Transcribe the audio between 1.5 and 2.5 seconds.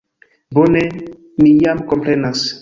jam komprenas.